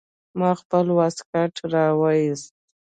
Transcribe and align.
ما 0.39 0.49
خپل 0.61 0.85
واسکټ 0.97 1.53
راوايست. 1.73 2.51